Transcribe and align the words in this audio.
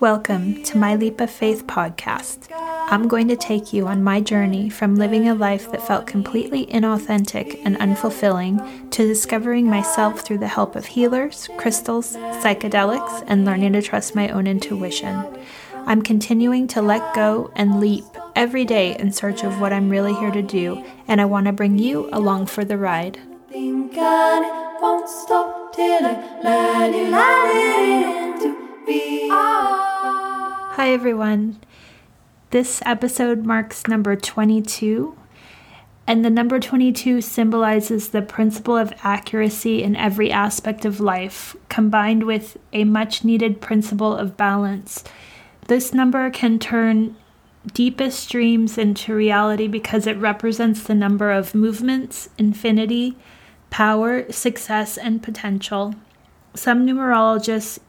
Welcome 0.00 0.64
to 0.64 0.76
my 0.76 0.96
Leap 0.96 1.20
of 1.20 1.30
Faith 1.30 1.66
podcast. 1.68 2.48
I'm 2.90 3.06
going 3.06 3.28
to 3.28 3.36
take 3.36 3.72
you 3.72 3.86
on 3.86 4.02
my 4.02 4.20
journey 4.20 4.68
from 4.68 4.96
living 4.96 5.28
a 5.28 5.34
life 5.34 5.70
that 5.70 5.86
felt 5.86 6.06
completely 6.06 6.66
inauthentic 6.66 7.60
and 7.64 7.76
unfulfilling 7.76 8.90
to 8.90 9.06
discovering 9.06 9.66
myself 9.70 10.22
through 10.22 10.38
the 10.38 10.48
help 10.48 10.74
of 10.74 10.86
healers, 10.86 11.48
crystals, 11.58 12.16
psychedelics, 12.16 13.22
and 13.28 13.44
learning 13.44 13.74
to 13.74 13.82
trust 13.82 14.16
my 14.16 14.28
own 14.30 14.48
intuition. 14.48 15.24
I'm 15.86 16.02
continuing 16.02 16.66
to 16.68 16.82
let 16.82 17.14
go 17.14 17.52
and 17.54 17.78
leap 17.78 18.04
every 18.34 18.64
day 18.64 18.96
in 18.98 19.12
search 19.12 19.44
of 19.44 19.60
what 19.60 19.72
I'm 19.72 19.90
really 19.90 20.14
here 20.14 20.32
to 20.32 20.42
do, 20.42 20.84
and 21.06 21.20
I 21.20 21.24
want 21.24 21.46
to 21.46 21.52
bring 21.52 21.78
you 21.78 22.08
along 22.12 22.46
for 22.46 22.64
the 22.64 22.78
ride. 22.78 23.20
Hi, 28.90 30.94
everyone. 30.94 31.60
This 32.50 32.80
episode 32.86 33.44
marks 33.44 33.86
number 33.86 34.16
22, 34.16 35.14
and 36.06 36.24
the 36.24 36.30
number 36.30 36.58
22 36.58 37.20
symbolizes 37.20 38.08
the 38.08 38.22
principle 38.22 38.78
of 38.78 38.94
accuracy 39.02 39.82
in 39.82 39.94
every 39.94 40.32
aspect 40.32 40.86
of 40.86 41.00
life, 41.00 41.54
combined 41.68 42.24
with 42.24 42.56
a 42.72 42.84
much 42.84 43.24
needed 43.24 43.60
principle 43.60 44.16
of 44.16 44.38
balance. 44.38 45.04
This 45.66 45.92
number 45.92 46.30
can 46.30 46.58
turn 46.58 47.14
deepest 47.74 48.30
dreams 48.30 48.78
into 48.78 49.14
reality 49.14 49.68
because 49.68 50.06
it 50.06 50.16
represents 50.16 50.82
the 50.82 50.94
number 50.94 51.30
of 51.30 51.54
movements, 51.54 52.30
infinity, 52.38 53.18
power, 53.68 54.32
success, 54.32 54.96
and 54.96 55.22
potential. 55.22 55.94
Some 56.54 56.86
numerologists 56.86 57.80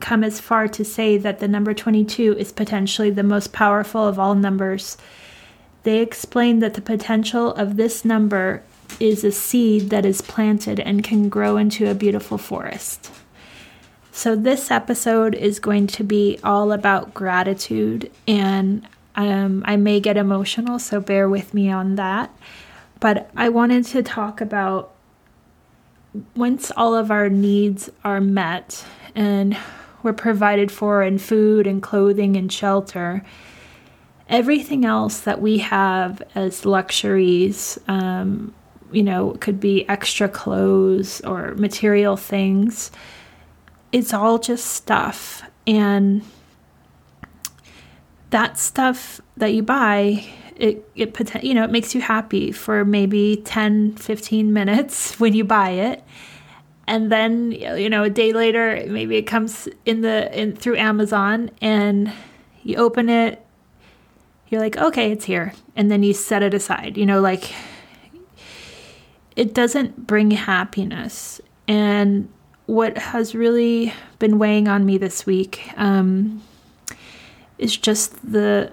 come 0.00 0.22
as 0.22 0.40
far 0.40 0.68
to 0.68 0.84
say 0.84 1.16
that 1.18 1.40
the 1.40 1.48
number 1.48 1.74
22 1.74 2.36
is 2.38 2.52
potentially 2.52 3.10
the 3.10 3.22
most 3.22 3.52
powerful 3.52 4.06
of 4.06 4.18
all 4.18 4.34
numbers. 4.34 4.96
They 5.82 6.00
explain 6.00 6.58
that 6.60 6.74
the 6.74 6.80
potential 6.80 7.52
of 7.54 7.76
this 7.76 8.04
number 8.04 8.62
is 9.00 9.24
a 9.24 9.32
seed 9.32 9.90
that 9.90 10.04
is 10.04 10.20
planted 10.20 10.80
and 10.80 11.02
can 11.02 11.28
grow 11.28 11.56
into 11.56 11.90
a 11.90 11.94
beautiful 11.94 12.38
forest. 12.38 13.10
So, 14.12 14.34
this 14.34 14.70
episode 14.70 15.34
is 15.34 15.58
going 15.58 15.88
to 15.88 16.04
be 16.04 16.38
all 16.42 16.72
about 16.72 17.12
gratitude, 17.12 18.10
and 18.26 18.86
um, 19.14 19.62
I 19.66 19.76
may 19.76 20.00
get 20.00 20.16
emotional, 20.16 20.78
so 20.78 21.00
bear 21.00 21.28
with 21.28 21.52
me 21.52 21.70
on 21.70 21.96
that. 21.96 22.34
But 22.98 23.30
I 23.36 23.50
wanted 23.50 23.84
to 23.86 24.02
talk 24.02 24.40
about 24.40 24.94
once 26.34 26.72
all 26.76 26.94
of 26.94 27.10
our 27.10 27.28
needs 27.28 27.90
are 28.04 28.22
met 28.22 28.84
and 29.14 29.56
we're 30.02 30.12
provided 30.12 30.70
for 30.70 31.02
in 31.02 31.18
food 31.18 31.66
and 31.66 31.82
clothing 31.82 32.36
and 32.36 32.52
shelter, 32.52 33.24
everything 34.28 34.84
else 34.84 35.20
that 35.20 35.40
we 35.40 35.58
have 35.58 36.22
as 36.34 36.64
luxuries, 36.64 37.78
um, 37.88 38.54
you 38.92 39.02
know, 39.02 39.32
could 39.40 39.60
be 39.60 39.88
extra 39.88 40.28
clothes 40.28 41.20
or 41.22 41.54
material 41.54 42.16
things, 42.16 42.90
it's 43.92 44.12
all 44.12 44.38
just 44.38 44.66
stuff. 44.66 45.42
And 45.66 46.22
that 48.30 48.58
stuff 48.58 49.20
that 49.36 49.54
you 49.54 49.62
buy 49.62 50.24
it 50.56 50.88
it 50.94 51.44
you 51.44 51.54
know 51.54 51.64
it 51.64 51.70
makes 51.70 51.94
you 51.94 52.00
happy 52.00 52.50
for 52.50 52.84
maybe 52.84 53.42
10 53.44 53.96
15 53.96 54.52
minutes 54.52 55.20
when 55.20 55.34
you 55.34 55.44
buy 55.44 55.70
it 55.70 56.02
and 56.86 57.10
then 57.10 57.52
you 57.52 57.88
know 57.88 58.04
a 58.04 58.10
day 58.10 58.32
later 58.32 58.84
maybe 58.88 59.16
it 59.16 59.22
comes 59.22 59.68
in 59.84 60.00
the 60.02 60.38
in 60.38 60.54
through 60.54 60.76
Amazon 60.76 61.50
and 61.60 62.12
you 62.62 62.76
open 62.76 63.08
it 63.08 63.44
you're 64.48 64.60
like 64.60 64.76
okay 64.76 65.10
it's 65.12 65.24
here 65.24 65.52
and 65.74 65.90
then 65.90 66.02
you 66.02 66.12
set 66.12 66.42
it 66.42 66.54
aside 66.54 66.96
you 66.96 67.06
know 67.06 67.20
like 67.20 67.52
it 69.34 69.52
doesn't 69.52 70.06
bring 70.06 70.30
happiness 70.30 71.40
and 71.68 72.28
what 72.66 72.98
has 72.98 73.34
really 73.34 73.92
been 74.18 74.38
weighing 74.38 74.68
on 74.68 74.84
me 74.84 74.98
this 74.98 75.24
week 75.24 75.70
um, 75.76 76.42
is 77.58 77.76
just 77.76 78.32
the 78.32 78.72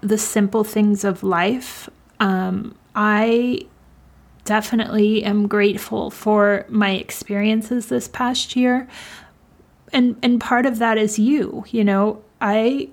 the 0.00 0.18
simple 0.18 0.64
things 0.64 1.04
of 1.04 1.22
life. 1.22 1.88
Um, 2.20 2.74
I 2.94 3.66
definitely 4.44 5.24
am 5.24 5.46
grateful 5.48 6.10
for 6.10 6.66
my 6.68 6.90
experiences 6.90 7.86
this 7.86 8.08
past 8.08 8.56
year. 8.56 8.88
And 9.92 10.16
and 10.22 10.40
part 10.40 10.66
of 10.66 10.78
that 10.78 10.98
is 10.98 11.18
you, 11.18 11.64
you 11.70 11.84
know. 11.84 12.22
I 12.40 12.88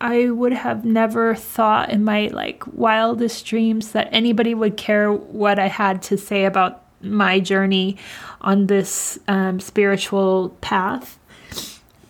I 0.00 0.30
would 0.30 0.52
have 0.52 0.84
never 0.84 1.34
thought 1.34 1.90
in 1.90 2.04
my 2.04 2.28
like 2.28 2.62
wildest 2.72 3.44
dreams 3.44 3.92
that 3.92 4.08
anybody 4.10 4.54
would 4.54 4.76
care 4.76 5.12
what 5.12 5.58
I 5.58 5.68
had 5.68 6.02
to 6.04 6.16
say 6.16 6.46
about 6.46 6.82
my 7.02 7.40
journey 7.40 7.98
on 8.40 8.66
this 8.66 9.18
um, 9.28 9.60
spiritual 9.60 10.50
path. 10.60 11.18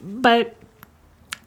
But 0.01 0.57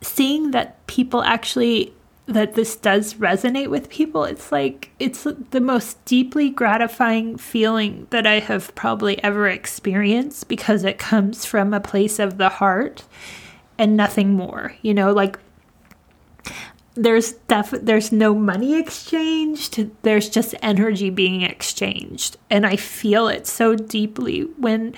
seeing 0.02 0.52
that 0.52 0.86
people 0.88 1.24
actually 1.24 1.94
that 2.26 2.56
this 2.56 2.76
does 2.76 3.16
resonate 3.16 3.70
with 3.70 3.90
people 3.90 4.24
it's 4.24 4.52
like 4.52 4.90
it's 5.00 5.28
the 5.52 5.60
most 5.60 6.04
deeply 6.06 6.50
gratifying 6.50 7.38
feeling 7.38 8.08
that 8.12 8.26
i 8.26 8.40
have 8.40 8.74
probably 8.76 9.22
ever 9.24 9.48
experienced 9.48 10.48
because 10.48 10.84
it 10.84 10.98
comes 10.98 11.46
from 11.46 11.74
a 11.74 11.82
place 11.82 12.20
of 12.20 12.38
the 12.38 12.50
heart 12.50 13.04
and 13.78 13.98
nothing 13.98 14.34
more 14.34 14.74
you 14.82 14.94
know 14.94 15.12
like 15.12 15.38
there's 16.96 17.34
def- 17.48 17.72
there's 17.72 18.12
no 18.12 18.34
money 18.36 18.80
exchanged 18.80 19.90
there's 20.04 20.30
just 20.30 20.54
energy 20.62 21.10
being 21.10 21.42
exchanged. 21.42 22.38
And 22.52 22.68
i 22.68 22.76
feel 22.76 23.28
it 23.28 23.48
so 23.48 23.76
deeply 23.76 24.42
when 24.42 24.94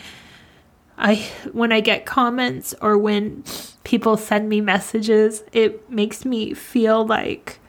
I 0.98 1.16
when 1.52 1.72
I 1.72 1.82
get 1.82 2.06
comments 2.06 2.74
or 2.82 2.98
when 2.98 3.44
people 3.86 4.18
send 4.18 4.50
me 4.50 4.60
messages, 4.60 5.44
it 5.54 5.90
makes 5.90 6.26
me 6.26 6.54
feel 6.54 7.06
like 7.06 7.60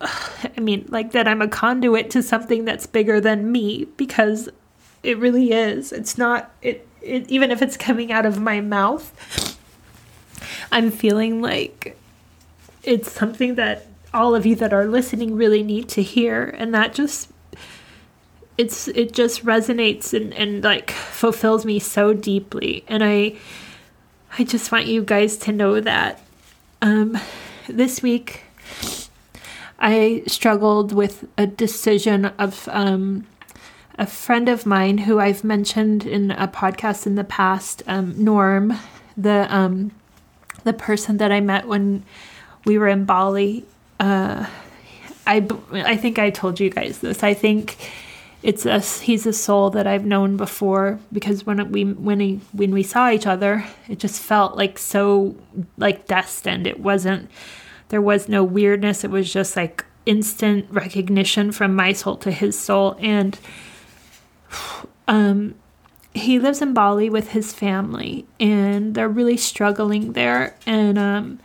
I 0.00 0.60
mean, 0.60 0.86
like 0.88 1.12
that 1.12 1.28
I'm 1.28 1.42
a 1.42 1.48
conduit 1.48 2.08
to 2.10 2.22
something 2.22 2.64
that's 2.64 2.86
bigger 2.86 3.20
than 3.20 3.52
me 3.52 3.86
because 3.96 4.48
it 5.02 5.18
really 5.18 5.52
is. 5.52 5.92
It's 5.92 6.16
not 6.16 6.50
it, 6.62 6.88
it 7.02 7.28
even 7.30 7.50
if 7.50 7.60
it's 7.60 7.76
coming 7.76 8.10
out 8.10 8.24
of 8.24 8.40
my 8.40 8.60
mouth, 8.60 9.58
I'm 10.72 10.90
feeling 10.90 11.42
like 11.42 11.98
it's 12.82 13.12
something 13.12 13.56
that 13.56 13.86
all 14.14 14.34
of 14.34 14.46
you 14.46 14.54
that 14.56 14.72
are 14.72 14.86
listening 14.86 15.34
really 15.34 15.62
need 15.62 15.88
to 15.90 16.02
hear 16.02 16.44
and 16.56 16.72
that 16.74 16.94
just 16.94 17.30
it's 18.58 18.88
it 18.88 19.12
just 19.12 19.44
resonates 19.46 20.12
and, 20.12 20.34
and 20.34 20.64
like 20.64 20.90
fulfills 20.90 21.64
me 21.64 21.78
so 21.78 22.12
deeply. 22.12 22.84
And 22.88 23.02
i 23.04 23.36
i 24.38 24.44
just 24.44 24.70
want 24.70 24.86
you 24.86 25.02
guys 25.02 25.36
to 25.38 25.52
know 25.52 25.80
that 25.80 26.22
um 26.82 27.18
this 27.68 28.02
week 28.02 28.42
i 29.78 30.22
struggled 30.26 30.92
with 30.92 31.26
a 31.38 31.46
decision 31.46 32.26
of 32.38 32.68
um 32.72 33.26
a 33.98 34.06
friend 34.06 34.48
of 34.48 34.66
mine 34.66 34.98
who 34.98 35.18
i've 35.18 35.42
mentioned 35.42 36.04
in 36.04 36.30
a 36.32 36.46
podcast 36.46 37.06
in 37.06 37.14
the 37.14 37.24
past 37.24 37.82
um 37.86 38.14
norm 38.22 38.78
the 39.16 39.46
um 39.54 39.90
the 40.64 40.72
person 40.74 41.16
that 41.16 41.32
i 41.32 41.40
met 41.40 41.66
when 41.66 42.04
we 42.64 42.76
were 42.76 42.88
in 42.88 43.04
bali. 43.04 43.64
Uh 43.98 44.46
i 45.26 45.46
i 45.72 45.96
think 45.96 46.18
i 46.18 46.28
told 46.28 46.60
you 46.60 46.68
guys 46.70 46.98
this. 46.98 47.22
I 47.22 47.34
think 47.34 47.76
it's 48.42 48.64
a 48.64 48.80
he's 48.80 49.26
a 49.26 49.32
soul 49.32 49.70
that 49.70 49.86
I've 49.86 50.04
known 50.04 50.36
before 50.36 51.00
because 51.12 51.44
when 51.44 51.72
we 51.72 51.84
when 51.84 52.20
he 52.20 52.40
when 52.52 52.72
we 52.72 52.82
saw 52.82 53.10
each 53.10 53.26
other, 53.26 53.64
it 53.88 53.98
just 53.98 54.20
felt 54.20 54.56
like 54.56 54.78
so 54.78 55.34
like 55.76 56.06
destined. 56.06 56.66
It 56.66 56.80
wasn't 56.80 57.30
there 57.88 58.02
was 58.02 58.28
no 58.28 58.44
weirdness. 58.44 59.02
It 59.02 59.10
was 59.10 59.32
just 59.32 59.56
like 59.56 59.84
instant 60.06 60.66
recognition 60.70 61.52
from 61.52 61.74
my 61.74 61.92
soul 61.92 62.16
to 62.16 62.30
his 62.30 62.58
soul 62.58 62.96
and 62.98 63.38
um 65.06 65.54
he 66.14 66.38
lives 66.38 66.62
in 66.62 66.72
Bali 66.72 67.10
with 67.10 67.28
his 67.30 67.52
family 67.52 68.24
and 68.40 68.94
they're 68.94 69.08
really 69.08 69.36
struggling 69.36 70.12
there 70.12 70.56
and 70.64 70.98
um 70.98 71.40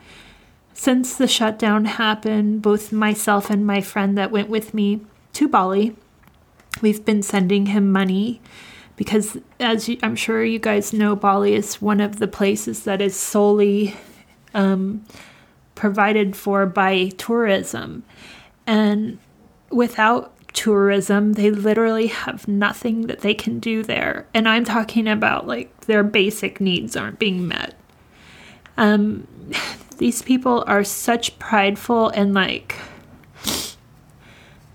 since 0.75 1.15
the 1.15 1.27
shutdown 1.27 1.85
happened, 1.85 2.61
both 2.61 2.91
myself 2.91 3.49
and 3.49 3.65
my 3.65 3.79
friend 3.79 4.17
that 4.17 4.31
went 4.31 4.49
with 4.49 4.73
me 4.73 5.01
to 5.33 5.47
Bali 5.47 5.95
We've 6.81 7.03
been 7.03 7.21
sending 7.21 7.67
him 7.67 7.91
money 7.91 8.41
because, 8.95 9.37
as 9.59 9.89
I'm 10.01 10.15
sure 10.15 10.43
you 10.43 10.59
guys 10.59 10.93
know, 10.93 11.15
Bali 11.15 11.55
is 11.55 11.81
one 11.81 11.99
of 11.99 12.19
the 12.19 12.27
places 12.27 12.83
that 12.83 13.01
is 13.01 13.15
solely 13.15 13.95
um, 14.53 15.05
provided 15.75 16.35
for 16.35 16.65
by 16.65 17.09
tourism. 17.17 18.03
And 18.65 19.19
without 19.69 20.33
tourism. 20.53 21.33
They 21.33 21.51
literally 21.51 22.07
have 22.07 22.47
nothing 22.47 23.07
that 23.07 23.21
they 23.21 23.33
can 23.33 23.59
do 23.59 23.83
there. 23.83 24.27
And 24.33 24.47
I'm 24.47 24.63
talking 24.63 25.07
about 25.07 25.47
like 25.47 25.81
their 25.81 26.03
basic 26.03 26.61
needs 26.61 26.95
aren't 26.95 27.19
being 27.19 27.47
met. 27.47 27.75
Um, 28.77 29.27
these 29.97 30.21
people 30.21 30.63
are 30.67 30.83
such 30.83 31.37
prideful 31.39 32.09
and 32.09 32.33
like 32.33 32.75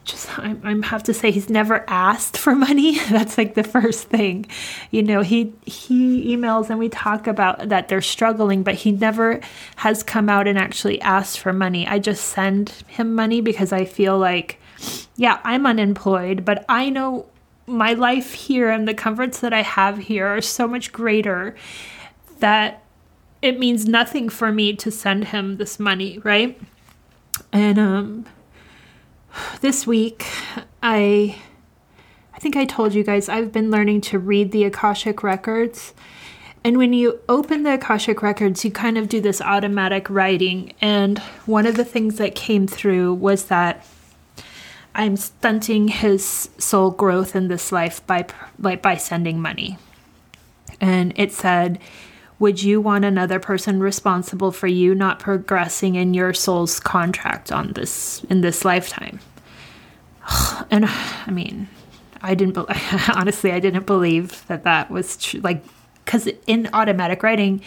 just 0.09 0.39
I, 0.39 0.57
I 0.65 0.75
have 0.87 1.03
to 1.05 1.15
say 1.15 1.31
he's 1.31 1.51
never 1.51 1.85
asked 1.89 2.37
for 2.37 2.55
money. 2.55 2.99
That's 3.11 3.39
like 3.39 3.55
the 3.55 3.63
first 3.63 4.09
thing. 4.09 4.47
You 4.91 5.03
know, 5.03 5.21
he 5.21 5.53
he 5.65 6.35
emails 6.35 6.71
and 6.71 6.79
we 6.79 6.89
talk 6.89 7.27
about 7.27 7.69
that 7.69 7.89
they're 7.89 8.01
struggling, 8.01 8.63
but 8.63 8.75
he 8.75 8.91
never 8.91 9.41
has 9.77 10.03
come 10.03 10.29
out 10.29 10.49
and 10.49 10.59
actually 10.59 11.01
asked 11.03 11.39
for 11.39 11.53
money. 11.53 11.87
I 11.87 11.99
just 11.99 12.25
send 12.25 12.71
him 12.89 13.15
money 13.15 13.41
because 13.41 13.73
I 13.73 13.85
feel 13.85 14.19
like 14.19 14.59
yeah, 15.17 15.41
I'm 15.45 15.67
unemployed, 15.67 16.45
but 16.45 16.65
I 16.69 16.89
know 16.89 17.27
my 17.67 17.93
life 17.93 18.33
here 18.33 18.71
and 18.71 18.89
the 18.89 18.95
comforts 18.95 19.41
that 19.41 19.53
I 19.53 19.63
have 19.63 19.99
here 19.99 20.27
are 20.27 20.41
so 20.41 20.67
much 20.67 20.91
greater 20.91 21.55
that 22.39 22.83
it 23.43 23.59
means 23.59 23.87
nothing 23.87 24.29
for 24.31 24.51
me 24.51 24.75
to 24.77 24.91
send 24.91 25.25
him 25.25 25.59
this 25.59 25.79
money, 25.79 26.19
right? 26.21 26.59
And 27.53 27.79
um 27.79 28.27
this 29.61 29.87
week 29.87 30.27
I 30.83 31.37
I 32.35 32.39
think 32.39 32.57
I 32.57 32.65
told 32.65 32.95
you 32.95 33.03
guys 33.03 33.29
I've 33.29 33.53
been 33.53 33.71
learning 33.71 34.03
to 34.03 34.19
read 34.19 34.53
the 34.53 34.65
Akashic 34.65 35.23
records. 35.23 35.93
And 36.63 36.77
when 36.77 36.93
you 36.93 37.21
open 37.29 37.63
the 37.63 37.75
Akashic 37.75 38.23
records, 38.23 38.65
you 38.65 38.71
kind 38.71 38.97
of 38.99 39.09
do 39.09 39.21
this 39.21 39.41
automatic 39.41 40.09
writing. 40.09 40.73
And 40.81 41.19
one 41.47 41.67
of 41.67 41.77
the 41.77 41.85
things 41.85 42.17
that 42.19 42.35
came 42.35 42.67
through 42.67 43.15
was 43.15 43.47
that 43.47 43.85
I'm 44.95 45.17
stunting 45.17 45.89
his 45.89 46.51
soul 46.59 46.91
growth 46.91 47.35
in 47.35 47.49
this 47.49 47.73
life 47.73 48.07
by 48.07 48.27
like 48.59 48.83
by 48.83 48.97
sending 48.97 49.41
money. 49.41 49.79
And 50.81 51.13
it 51.17 51.33
said, 51.33 51.79
"Would 52.39 52.63
you 52.63 52.81
want 52.81 53.05
another 53.05 53.39
person 53.39 53.81
responsible 53.81 54.53
for 54.53 54.67
you 54.67 54.95
not 54.95 55.19
progressing 55.19 55.95
in 55.95 56.15
your 56.15 56.33
soul's 56.33 56.81
contract 56.81 57.51
on 57.53 57.73
this 57.73 58.25
in 58.31 58.41
this 58.41 58.65
lifetime?" 58.65 59.21
And 60.71 60.85
I 60.87 61.31
mean, 61.31 61.69
I 62.21 62.35
didn't 62.35 62.55
be- 62.55 62.75
honestly 63.15 63.53
I 63.53 63.61
didn't 63.61 63.87
believe 63.87 64.47
that 64.49 64.65
that 64.65 64.91
was 64.91 65.17
true 65.17 65.41
like 65.41 65.65
cuz 66.05 66.29
in 66.47 66.69
automatic 66.73 67.23
writing 67.23 67.63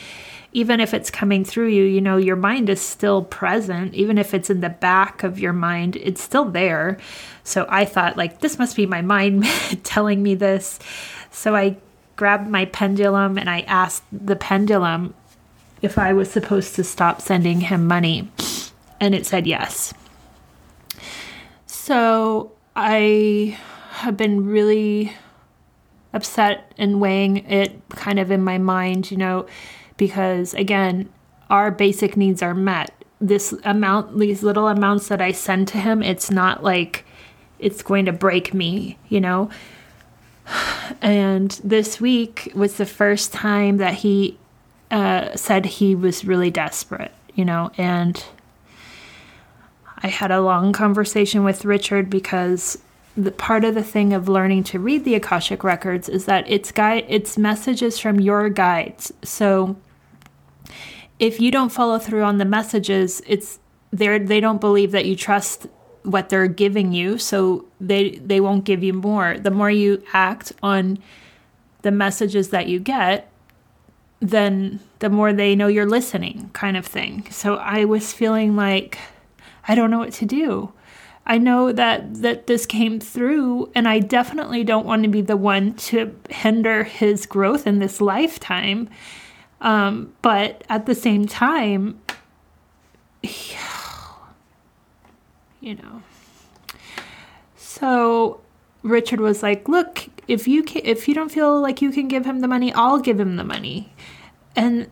even 0.53 0.79
if 0.79 0.94
it's 0.94 1.09
coming 1.09 1.45
through 1.45 1.67
you, 1.67 1.83
you 1.83 2.01
know, 2.01 2.17
your 2.17 2.35
mind 2.35 2.69
is 2.69 2.81
still 2.81 3.24
present. 3.24 3.94
Even 3.94 4.17
if 4.17 4.33
it's 4.33 4.50
in 4.50 4.59
the 4.59 4.69
back 4.69 5.24
of 5.24 5.39
your 5.39 5.53
mind, 5.53 5.95
it's 5.95 6.21
still 6.21 6.45
there. 6.45 6.97
So 7.44 7.65
I 7.69 7.85
thought, 7.85 8.17
like, 8.17 8.41
this 8.41 8.59
must 8.59 8.75
be 8.75 8.85
my 8.85 9.01
mind 9.01 9.45
telling 9.83 10.21
me 10.21 10.35
this. 10.35 10.79
So 11.31 11.56
I 11.56 11.77
grabbed 12.21 12.47
my 12.47 12.65
pendulum 12.65 13.39
and 13.39 13.50
I 13.50 13.62
asked 13.62 14.03
the 14.12 14.35
pendulum 14.35 15.15
if 15.81 15.97
I 15.97 16.13
was 16.13 16.29
supposed 16.29 16.75
to 16.75 16.83
stop 16.83 17.19
sending 17.19 17.62
him 17.62 17.88
money. 17.88 18.29
And 19.00 19.15
it 19.15 19.25
said 19.25 19.47
yes. 19.47 19.91
So 21.65 22.51
I 22.75 23.57
have 23.89 24.18
been 24.18 24.45
really 24.45 25.13
upset 26.13 26.71
and 26.77 27.01
weighing 27.01 27.38
it 27.50 27.81
kind 27.89 28.19
of 28.19 28.29
in 28.29 28.44
my 28.44 28.59
mind, 28.59 29.09
you 29.09 29.17
know 29.17 29.47
because 29.97 30.53
again, 30.53 31.09
our 31.50 31.71
basic 31.71 32.15
needs 32.15 32.44
are 32.44 32.53
met. 32.53 32.91
This 33.19 33.51
amount, 33.63 34.19
these 34.19 34.44
little 34.44 34.67
amounts 34.67 35.07
that 35.07 35.21
I 35.21 35.31
send 35.31 35.67
to 35.69 35.79
him, 35.79 36.03
it's 36.03 36.29
not 36.29 36.63
like 36.63 37.03
it's 37.57 37.81
going 37.81 38.06
to 38.06 38.12
break 38.12 38.53
me, 38.53 39.00
you 39.09 39.19
know? 39.19 39.50
And 41.01 41.51
this 41.63 42.01
week 42.01 42.51
was 42.53 42.75
the 42.75 42.85
first 42.85 43.33
time 43.33 43.77
that 43.77 43.95
he 43.95 44.38
uh, 44.91 45.35
said 45.35 45.65
he 45.65 45.95
was 45.95 46.25
really 46.25 46.51
desperate, 46.51 47.11
you 47.33 47.45
know, 47.45 47.71
and 47.77 48.23
I 50.03 50.07
had 50.07 50.31
a 50.31 50.41
long 50.41 50.73
conversation 50.73 51.43
with 51.43 51.63
Richard 51.63 52.09
because 52.09 52.77
the 53.15 53.31
part 53.31 53.63
of 53.63 53.75
the 53.75 53.83
thing 53.83 54.13
of 54.13 54.27
learning 54.27 54.63
to 54.63 54.79
read 54.79 55.05
the 55.05 55.15
Akashic 55.15 55.63
records 55.63 56.09
is 56.09 56.25
that 56.25 56.49
it's 56.49 56.71
guide 56.71 57.05
it's 57.07 57.38
messages 57.38 57.99
from 57.99 58.19
your 58.19 58.49
guides. 58.49 59.13
So 59.21 59.75
if 61.19 61.39
you 61.39 61.51
don't 61.51 61.71
follow 61.71 61.99
through 61.99 62.23
on 62.23 62.38
the 62.38 62.45
messages, 62.45 63.21
it's 63.27 63.59
they 63.91 64.17
they 64.17 64.39
don't 64.39 64.61
believe 64.61 64.91
that 64.91 65.05
you 65.05 65.15
trust 65.15 65.67
what 66.03 66.30
they're 66.30 66.48
giving 66.48 66.94
you, 66.94 67.18
so 67.18 67.65
they 67.80 68.12
they 68.12 68.39
won't 68.39 68.63
give 68.63 68.83
you 68.83 68.94
more. 68.94 69.38
The 69.38 69.51
more 69.51 69.71
you 69.71 70.03
act 70.13 70.53
on 70.62 71.00
the 71.81 71.92
messages 71.92 72.50
that 72.50 72.68
you 72.68 72.80
get, 72.80 73.31
then 74.19 74.80
the 75.00 75.09
more 75.09 75.33
they 75.33 75.56
know 75.56 75.68
you're 75.68 75.89
listening, 75.89 76.50
kind 76.53 76.77
of 76.77 76.86
thing. 76.86 77.25
So 77.31 77.56
I 77.56 77.86
was 77.86 78.13
feeling 78.13 78.56
like 78.56 78.98
I 79.68 79.75
don't 79.75 79.92
know 79.92 80.00
what 80.00 80.13
to 80.13 80.25
do. 80.25 80.74
I 81.25 81.38
know 81.38 81.71
that 81.71 82.21
that 82.21 82.48
this 82.48 82.65
came 82.65 83.00
through 83.00 83.71
and 83.75 83.88
I 83.88 84.00
definitely 84.00 84.63
don't 84.63 84.86
want 84.86 85.03
to 85.03 85.09
be 85.09 85.21
the 85.21 85.38
one 85.38 85.74
to 85.75 86.15
hinder 86.30 86.83
his 86.83 87.25
growth 87.25 87.68
in 87.68 87.80
this 87.80 88.01
lifetime. 88.01 88.89
Um, 89.59 90.13
but 90.24 90.63
at 90.69 90.88
the 90.88 90.95
same 90.95 91.27
time, 91.27 92.00
you 95.61 95.75
know. 95.75 96.03
So 97.55 98.41
Richard 98.83 99.21
was 99.21 99.41
like, 99.41 99.69
"Look, 99.69 100.07
if 100.27 100.47
you 100.47 100.63
can, 100.63 100.81
if 100.83 101.07
you 101.07 101.13
don't 101.13 101.31
feel 101.31 101.61
like 101.61 101.81
you 101.81 101.91
can 101.91 102.09
give 102.09 102.25
him 102.25 102.41
the 102.41 102.47
money, 102.47 102.73
I'll 102.73 102.99
give 102.99 103.19
him 103.19 103.37
the 103.37 103.45
money." 103.45 103.93
And 104.53 104.89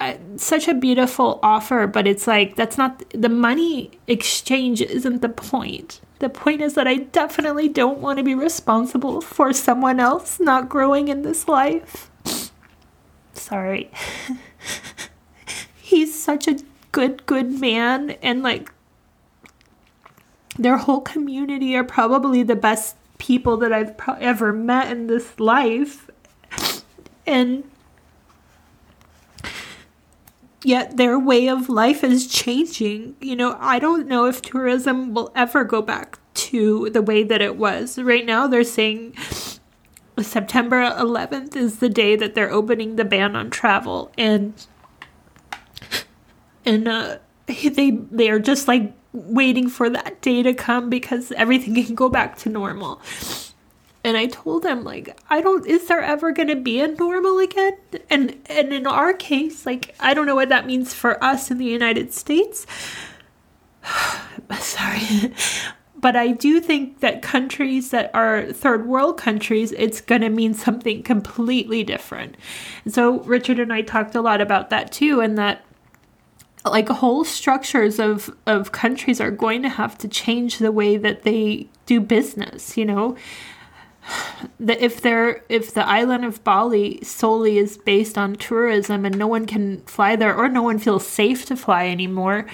I, 0.00 0.18
such 0.36 0.66
a 0.66 0.72
beautiful 0.72 1.38
offer, 1.42 1.86
but 1.86 2.06
it's 2.06 2.26
like 2.26 2.56
that's 2.56 2.78
not 2.78 3.04
the 3.10 3.28
money 3.28 3.90
exchange 4.06 4.80
isn't 4.80 5.20
the 5.20 5.28
point. 5.28 6.00
The 6.20 6.30
point 6.30 6.62
is 6.62 6.74
that 6.74 6.86
I 6.86 6.96
definitely 6.96 7.68
don't 7.68 7.98
want 7.98 8.18
to 8.18 8.22
be 8.22 8.34
responsible 8.34 9.20
for 9.20 9.52
someone 9.52 10.00
else 10.00 10.40
not 10.40 10.68
growing 10.68 11.08
in 11.08 11.22
this 11.22 11.48
life 11.48 12.10
sorry. 13.50 13.90
He's 15.76 16.16
such 16.20 16.46
a 16.46 16.58
good, 16.92 17.26
good 17.26 17.60
man, 17.60 18.10
and 18.22 18.42
like 18.42 18.70
their 20.58 20.76
whole 20.76 21.00
community 21.00 21.76
are 21.76 21.84
probably 21.84 22.42
the 22.42 22.56
best 22.56 22.96
people 23.18 23.56
that 23.58 23.72
I've 23.72 23.96
pro- 23.96 24.14
ever 24.14 24.52
met 24.52 24.90
in 24.90 25.06
this 25.06 25.38
life. 25.38 26.10
And 27.26 27.70
yet 30.62 30.96
their 30.96 31.18
way 31.18 31.48
of 31.48 31.68
life 31.68 32.02
is 32.02 32.26
changing. 32.26 33.16
You 33.20 33.36
know, 33.36 33.56
I 33.60 33.78
don't 33.78 34.06
know 34.06 34.26
if 34.26 34.42
tourism 34.42 35.14
will 35.14 35.32
ever 35.34 35.64
go 35.64 35.82
back 35.82 36.18
to 36.34 36.90
the 36.90 37.02
way 37.02 37.22
that 37.22 37.40
it 37.40 37.56
was. 37.56 37.98
Right 37.98 38.24
now, 38.26 38.46
they're 38.46 38.64
saying 38.64 39.14
September 40.20 40.82
11th 40.82 41.56
is 41.56 41.78
the 41.78 41.88
day 41.88 42.16
that 42.16 42.34
they're 42.34 42.50
opening 42.50 42.96
the 42.96 43.04
ban 43.04 43.36
on 43.36 43.50
travel 43.50 44.10
and 44.18 44.54
and 46.66 46.86
uh, 46.86 47.18
they 47.46 47.90
they 47.90 48.28
are 48.28 48.38
just 48.38 48.68
like 48.68 48.92
waiting 49.12 49.68
for 49.68 49.90
that 49.90 50.20
day 50.20 50.42
to 50.42 50.54
come 50.54 50.88
because 50.88 51.32
everything 51.32 51.74
can 51.84 51.94
go 51.94 52.08
back 52.08 52.36
to 52.38 52.48
normal. 52.48 53.00
And 54.02 54.16
I 54.16 54.26
told 54.26 54.62
them 54.62 54.82
like 54.82 55.18
I 55.28 55.40
don't 55.40 55.66
is 55.66 55.88
there 55.88 56.00
ever 56.00 56.32
going 56.32 56.48
to 56.48 56.56
be 56.56 56.80
a 56.80 56.88
normal 56.88 57.38
again? 57.38 57.76
And 58.08 58.40
and 58.46 58.72
in 58.72 58.86
our 58.86 59.12
case 59.12 59.66
like 59.66 59.94
I 60.00 60.14
don't 60.14 60.26
know 60.26 60.36
what 60.36 60.48
that 60.48 60.66
means 60.66 60.94
for 60.94 61.22
us 61.22 61.50
in 61.50 61.58
the 61.58 61.66
United 61.66 62.12
States. 62.14 62.66
Sorry 64.58 65.34
but 66.00 66.16
I 66.16 66.28
do 66.28 66.60
think 66.60 67.00
that 67.00 67.22
countries 67.22 67.90
that 67.90 68.10
are 68.14 68.52
third 68.52 68.86
world 68.86 69.18
countries, 69.18 69.72
it's 69.72 70.00
going 70.00 70.22
to 70.22 70.30
mean 70.30 70.54
something 70.54 71.02
completely 71.02 71.84
different. 71.84 72.36
And 72.84 72.94
so 72.94 73.20
Richard 73.20 73.58
and 73.58 73.72
I 73.72 73.82
talked 73.82 74.14
a 74.14 74.22
lot 74.22 74.40
about 74.40 74.70
that 74.70 74.92
too, 74.92 75.20
and 75.20 75.36
that 75.36 75.64
like 76.64 76.88
whole 76.88 77.24
structures 77.24 77.98
of 77.98 78.34
of 78.46 78.72
countries 78.72 79.20
are 79.20 79.30
going 79.30 79.62
to 79.62 79.68
have 79.68 79.96
to 79.98 80.08
change 80.08 80.58
the 80.58 80.72
way 80.72 80.96
that 80.96 81.22
they 81.22 81.68
do 81.86 82.00
business. 82.00 82.76
You 82.76 82.86
know, 82.86 83.16
that 84.60 84.80
if 84.80 85.00
they're 85.00 85.44
if 85.48 85.74
the 85.74 85.86
island 85.86 86.24
of 86.24 86.42
Bali 86.44 87.00
solely 87.02 87.58
is 87.58 87.76
based 87.76 88.18
on 88.18 88.34
tourism 88.34 89.04
and 89.04 89.18
no 89.18 89.26
one 89.26 89.46
can 89.46 89.80
fly 89.82 90.16
there 90.16 90.34
or 90.34 90.48
no 90.48 90.62
one 90.62 90.78
feels 90.78 91.06
safe 91.06 91.46
to 91.46 91.56
fly 91.56 91.88
anymore 91.88 92.46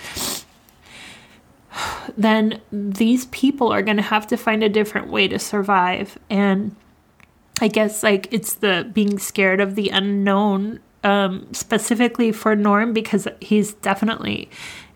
then 2.16 2.60
these 2.70 3.26
people 3.26 3.72
are 3.72 3.82
going 3.82 3.96
to 3.96 4.02
have 4.02 4.26
to 4.28 4.36
find 4.36 4.62
a 4.62 4.68
different 4.68 5.08
way 5.08 5.28
to 5.28 5.38
survive. 5.38 6.18
And 6.30 6.74
I 7.60 7.68
guess 7.68 8.02
like 8.02 8.28
it's 8.32 8.54
the 8.54 8.88
being 8.92 9.18
scared 9.18 9.60
of 9.60 9.74
the 9.74 9.88
unknown, 9.90 10.80
um, 11.06 11.46
specifically 11.52 12.32
for 12.32 12.56
Norm 12.56 12.92
because 12.92 13.28
he's 13.40 13.74
definitely 13.74 14.50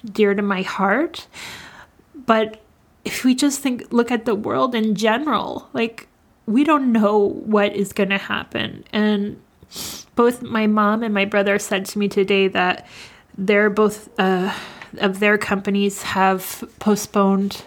dear 0.05 0.35
to 0.35 0.43
my 0.43 0.62
heart. 0.62 1.29
But 2.26 2.61
if 3.05 3.25
we 3.25 3.35
just 3.35 3.61
think 3.61 3.93
look 3.93 4.11
at 4.11 4.25
the 4.25 4.35
world 4.35 4.75
in 4.75 4.97
general, 4.97 5.69
like 5.73 6.09
we 6.47 6.64
don't 6.64 6.93
know 6.93 7.17
what 7.17 7.76
is 7.76 7.93
going 7.93 8.09
to 8.09 8.19
happen. 8.19 8.85
And 8.93 9.40
both 10.17 10.43
my 10.43 10.67
mom 10.67 11.05
and 11.05 11.14
my 11.14 11.25
brother 11.25 11.61
said 11.61 11.87
to 11.87 11.99
me 11.99 12.09
today 12.09 12.49
that 12.49 12.88
they're 13.38 13.71
both 13.71 14.11
uh, 14.19 14.52
of 14.99 15.21
their 15.21 15.38
companies 15.38 16.02
have 16.02 16.64
postponed 16.81 17.62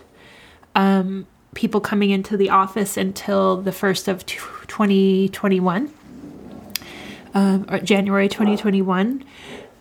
um, 0.75 1.25
people 1.55 1.79
coming 1.79 2.09
into 2.09 2.35
the 2.35 2.49
office 2.49 2.97
until 2.97 3.61
the 3.61 3.71
first 3.71 4.09
of 4.09 4.25
2021 4.25 5.93
um, 7.33 7.67
January 7.83 8.27
2021. 8.27 9.23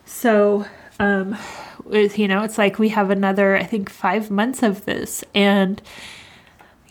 So, 0.04 0.66
um, 0.98 1.36
you 1.90 2.28
know, 2.28 2.42
it's 2.42 2.58
like 2.58 2.78
we 2.78 2.90
have 2.90 3.10
another, 3.10 3.56
I 3.56 3.64
think, 3.64 3.90
five 3.90 4.30
months 4.30 4.62
of 4.62 4.84
this. 4.84 5.24
And, 5.34 5.80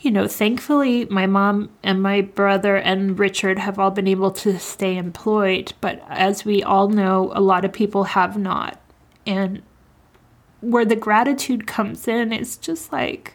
you 0.00 0.10
know, 0.10 0.26
thankfully, 0.26 1.04
my 1.06 1.26
mom 1.26 1.70
and 1.82 2.02
my 2.02 2.20
brother 2.20 2.76
and 2.76 3.18
Richard 3.18 3.58
have 3.58 3.78
all 3.78 3.90
been 3.90 4.08
able 4.08 4.30
to 4.32 4.58
stay 4.58 4.96
employed. 4.96 5.72
But 5.80 6.02
as 6.08 6.44
we 6.44 6.62
all 6.62 6.88
know, 6.88 7.32
a 7.34 7.40
lot 7.40 7.64
of 7.64 7.72
people 7.72 8.04
have 8.04 8.36
not. 8.36 8.80
And 9.26 9.62
where 10.60 10.84
the 10.84 10.96
gratitude 10.96 11.66
comes 11.66 12.06
in, 12.06 12.32
it's 12.32 12.56
just 12.56 12.92
like, 12.92 13.34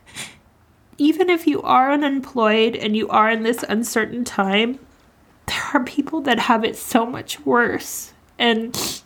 even 0.98 1.30
if 1.30 1.46
you 1.46 1.62
are 1.62 1.92
unemployed 1.92 2.76
and 2.76 2.96
you 2.96 3.08
are 3.10 3.30
in 3.30 3.44
this 3.44 3.64
uncertain 3.68 4.24
time, 4.24 4.80
there 5.48 5.64
are 5.74 5.84
people 5.84 6.22
that 6.22 6.40
have 6.40 6.64
it 6.64 6.76
so 6.76 7.06
much 7.06 7.40
worse. 7.46 8.14
And 8.38 9.02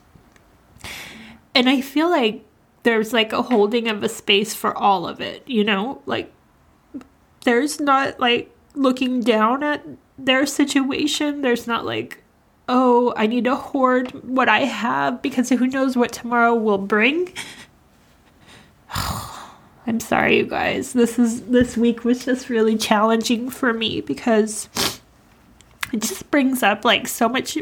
and 1.56 1.70
I 1.70 1.82
feel 1.82 2.10
like 2.10 2.44
there's 2.84 3.14
like 3.14 3.34
a 3.34 3.42
holding 3.42 3.88
of 3.88 4.04
a 4.04 4.10
space 4.10 4.54
for 4.54 4.78
all 4.78 5.08
of 5.08 5.22
it, 5.22 5.48
you 5.48 5.64
know? 5.64 6.02
Like 6.06 6.32
there's 7.46 7.80
not 7.80 8.20
like 8.20 8.54
looking 8.74 9.22
down 9.22 9.64
at 9.64 9.86
their 10.18 10.46
situation. 10.46 11.42
There's 11.42 11.68
not 11.68 11.86
like, 11.86 12.24
oh, 12.68 13.14
I 13.16 13.28
need 13.28 13.46
to 13.46 13.56
hoard 13.56 14.12
what 14.24 14.50
I 14.50 14.62
have 14.62 15.22
because 15.22 15.50
who 15.50 15.68
knows 15.68 15.96
what 15.96 16.12
tomorrow 16.12 16.56
will 16.56 16.78
bring. 16.78 17.34
I'm 19.88 20.00
sorry 20.00 20.38
you 20.38 20.46
guys. 20.46 20.94
This 20.94 21.18
is 21.18 21.42
this 21.44 21.76
week 21.76 22.04
was 22.04 22.26
just 22.26 22.50
really 22.50 22.78
challenging 22.78 23.50
for 23.50 23.74
me 23.74 24.02
because 24.02 24.70
it 25.92 26.02
just 26.02 26.30
brings 26.32 26.64
up 26.64 26.84
like 26.86 27.08
so 27.08 27.28
much 27.30 27.58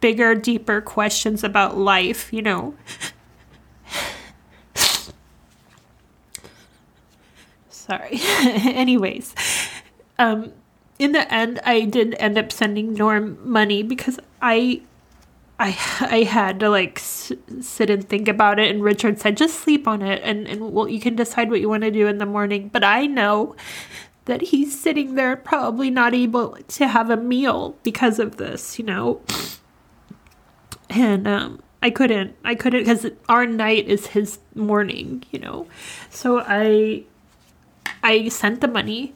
bigger, 0.00 0.34
deeper 0.34 0.80
questions 0.80 1.42
about 1.44 1.76
life, 1.76 2.32
you 2.32 2.42
know. 2.42 2.74
Sorry. 7.70 8.18
Anyways, 8.44 9.34
um, 10.18 10.52
in 10.98 11.12
the 11.12 11.32
end, 11.32 11.60
I 11.64 11.82
did 11.84 12.14
end 12.18 12.38
up 12.38 12.52
sending 12.52 12.94
Norm 12.94 13.38
money 13.48 13.82
because 13.82 14.18
I, 14.42 14.82
I, 15.58 15.68
I 16.00 16.22
had 16.24 16.60
to 16.60 16.70
like 16.70 16.98
s- 16.98 17.32
sit 17.60 17.90
and 17.90 18.06
think 18.08 18.28
about 18.28 18.58
it. 18.58 18.70
And 18.70 18.82
Richard 18.82 19.18
said, 19.20 19.36
just 19.36 19.60
sleep 19.60 19.86
on 19.88 20.02
it, 20.02 20.20
and 20.24 20.46
and 20.48 20.72
well, 20.72 20.88
you 20.88 21.00
can 21.00 21.16
decide 21.16 21.50
what 21.50 21.60
you 21.60 21.68
want 21.68 21.82
to 21.84 21.90
do 21.90 22.06
in 22.06 22.18
the 22.18 22.26
morning. 22.26 22.68
But 22.72 22.84
I 22.84 23.06
know 23.06 23.56
that 24.28 24.42
he's 24.42 24.78
sitting 24.78 25.14
there 25.14 25.36
probably 25.36 25.90
not 25.90 26.14
able 26.14 26.56
to 26.68 26.86
have 26.86 27.08
a 27.08 27.16
meal 27.16 27.74
because 27.82 28.18
of 28.18 28.36
this, 28.36 28.78
you 28.78 28.84
know. 28.84 29.20
And 30.90 31.26
um, 31.26 31.62
I 31.82 31.90
couldn't, 31.90 32.36
I 32.44 32.54
couldn't 32.54 32.80
because 32.80 33.06
our 33.28 33.46
night 33.46 33.88
is 33.88 34.08
his 34.08 34.38
morning, 34.54 35.24
you 35.30 35.38
know. 35.38 35.66
So 36.10 36.44
I, 36.46 37.04
I 38.02 38.28
sent 38.28 38.60
the 38.60 38.68
money. 38.68 39.14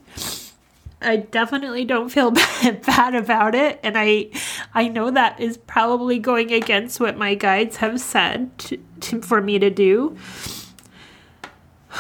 I 1.03 1.17
definitely 1.17 1.85
don't 1.85 2.09
feel 2.09 2.31
bad 2.87 3.15
about 3.15 3.55
it, 3.55 3.81
and 3.83 3.99
I, 3.99 4.31
I 4.73 4.89
know 4.89 5.11
that 5.11 5.39
is 5.39 5.59
probably 5.59 6.19
going 6.19 6.53
against 6.53 7.01
what 7.01 7.19
my 7.19 7.35
guides 7.35 7.77
have 7.79 8.01
said 8.01 8.57
to, 8.59 8.79
to, 9.01 9.21
for 9.21 9.43
me 9.43 9.59
to 9.59 9.71
do. 9.71 10.17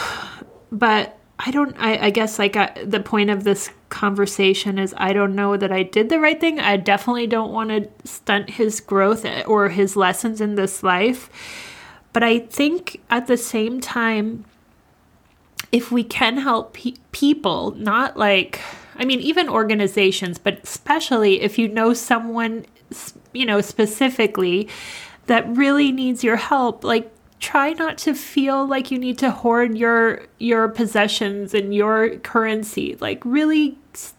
But 0.75 1.19
I 1.44 1.50
don't, 1.50 1.76
I, 1.78 2.06
I 2.06 2.11
guess 2.11 2.38
like 2.38 2.56
I, 2.56 2.72
the 2.84 3.00
point 3.00 3.28
of 3.28 3.42
this 3.42 3.70
conversation 3.88 4.78
is 4.78 4.94
I 4.96 5.12
don't 5.12 5.34
know 5.34 5.56
that 5.56 5.72
I 5.72 5.82
did 5.82 6.08
the 6.08 6.20
right 6.20 6.40
thing. 6.40 6.61
I 6.61 6.76
definitely 6.76 7.26
don't 7.26 7.52
want 7.52 7.70
to 7.70 7.88
stunt 8.08 8.50
his 8.50 8.80
growth 8.80 9.25
eh, 9.25 9.42
or 9.46 9.68
his 9.68 9.96
lessons 9.96 10.40
in 10.40 10.54
this 10.54 10.84
life. 10.84 11.28
But 12.12 12.22
I 12.22 12.38
think 12.38 13.00
at 13.11 13.26
the 13.26 13.37
same 13.37 13.80
time, 13.80 14.44
if 15.72 15.90
we 15.90 16.04
can 16.04 16.37
help 16.37 16.75
pe- 16.75 16.94
people, 17.11 17.72
not 17.72 18.16
like, 18.16 18.61
I 18.96 19.04
mean, 19.04 19.20
even 19.20 19.49
organizations, 19.49 20.38
but 20.38 20.61
especially 20.62 21.40
if 21.40 21.58
you 21.58 21.66
know 21.66 21.92
someone, 21.92 22.66
you 23.32 23.46
know, 23.46 23.61
specifically 23.61 24.68
that 25.26 25.49
really 25.56 25.90
needs 25.90 26.22
your 26.22 26.37
help, 26.37 26.84
like 26.84 27.12
try 27.42 27.72
not 27.72 27.99
to 27.99 28.14
feel 28.14 28.66
like 28.66 28.92
you 28.92 28.99
need 28.99 29.18
to 29.18 29.30
hoard 29.30 29.76
your 29.76 30.22
your 30.38 30.68
possessions 30.68 31.52
and 31.52 31.75
your 31.75 32.16
currency. 32.18 32.96
Like 33.00 33.20
really 33.25 33.76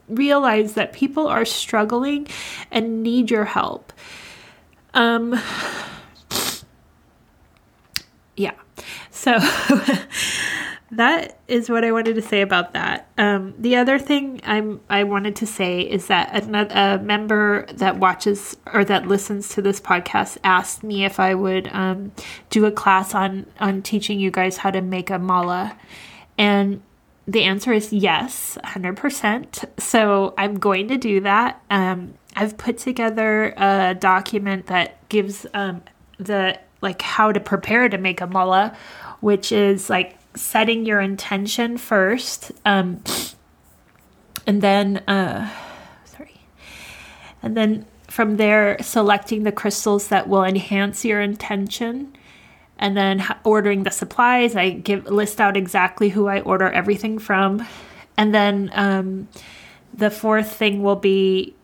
realize 0.10 0.74
that 0.74 0.92
people 0.92 1.28
are 1.28 1.46
struggling 1.46 2.28
and 2.70 3.02
need 3.02 3.32
your 3.32 3.46
help. 3.46 3.94
Um 4.94 5.40
yeah. 8.36 8.56
So 9.10 9.40
that 10.98 11.40
is 11.48 11.70
what 11.70 11.84
I 11.84 11.92
wanted 11.92 12.16
to 12.16 12.22
say 12.22 12.42
about 12.42 12.74
that. 12.74 13.10
Um, 13.18 13.54
the 13.58 13.76
other 13.76 13.98
thing 13.98 14.42
I'm 14.44 14.80
I 14.90 15.04
wanted 15.04 15.36
to 15.38 15.48
say 15.48 15.82
is 15.82 16.08
that 16.08 16.44
another, 16.44 16.74
a 16.76 17.00
member 17.00 17.66
that 17.74 17.98
watches 17.98 18.58
or 18.72 18.86
that 18.86 19.08
listens 19.08 19.50
to 19.50 19.62
this 19.62 19.80
podcast 19.80 20.38
asked 20.44 20.84
me 20.84 21.04
if 21.04 21.20
I 21.20 21.34
would 21.34 21.68
um, 21.74 22.12
do 22.50 22.66
a 22.66 22.72
class 22.72 23.16
on 23.16 23.48
on 23.60 23.82
teaching 23.82 24.20
you 24.20 24.30
guys 24.30 24.58
how 24.58 24.72
to 24.72 24.82
make 24.82 25.10
a 25.10 25.18
mala, 25.18 25.78
and 26.38 26.82
the 27.28 27.44
answer 27.44 27.74
is 27.74 27.92
yes, 27.92 28.58
hundred 28.64 28.98
percent. 28.98 29.64
So 29.80 30.34
I'm 30.38 30.60
going 30.60 30.88
to 30.90 30.98
do 30.98 31.22
that. 31.22 31.62
Um, 31.70 32.14
I've 32.36 32.58
put 32.58 32.78
together 32.78 33.54
a 33.58 33.96
document 33.96 34.68
that 34.68 35.08
gives 35.10 35.46
um, 35.54 35.84
the 36.18 36.60
like 36.82 37.02
how 37.02 37.32
to 37.32 37.40
prepare 37.40 37.90
to 37.90 37.98
make 37.98 38.22
a 38.22 38.28
mala, 38.28 38.76
which 39.22 39.52
is 39.52 39.90
like 39.90 40.18
setting 40.36 40.86
your 40.86 41.00
intention 41.00 41.78
first 41.78 42.52
um, 42.66 43.02
and 44.46 44.62
then 44.62 44.98
uh, 45.08 45.50
sorry. 46.06 46.42
And 47.42 47.56
then 47.56 47.86
from 48.08 48.38
there 48.38 48.78
selecting 48.82 49.44
the 49.44 49.52
crystals 49.52 50.10
that 50.10 50.28
will 50.28 50.44
enhance 50.44 51.06
your 51.06 51.22
intention 51.22 52.16
and 52.78 52.98
then 52.98 53.24
ordering 53.44 53.84
the 53.84 53.92
supplies. 53.92 54.56
I 54.56 54.72
give 54.72 55.06
list 55.06 55.40
out 55.40 55.56
exactly 55.56 56.10
who 56.10 56.28
i 56.28 56.42
order 56.42 56.70
everything 56.70 57.20
from. 57.20 57.66
And 58.18 58.34
then 58.34 58.72
um, 58.74 59.28
the 59.94 60.12
fourth 60.12 60.52
thing 60.52 60.84
will 60.84 60.96
be 60.96 61.56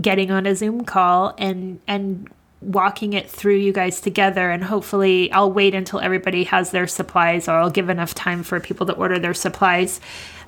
getting 0.00 0.30
on 0.30 0.46
a 0.46 0.54
zoom 0.54 0.84
call 0.84 1.34
and 1.38 1.80
and 1.86 2.28
walking 2.60 3.12
it 3.12 3.30
through 3.30 3.56
you 3.56 3.72
guys 3.72 4.00
together 4.00 4.50
and 4.50 4.64
hopefully 4.64 5.30
I'll 5.30 5.52
wait 5.52 5.74
until 5.74 6.00
everybody 6.00 6.44
has 6.44 6.72
their 6.72 6.88
supplies 6.88 7.48
or 7.48 7.52
I'll 7.52 7.70
give 7.70 7.88
enough 7.88 8.14
time 8.14 8.42
for 8.42 8.58
people 8.58 8.86
to 8.86 8.94
order 8.94 9.18
their 9.18 9.34
supplies 9.34 10.00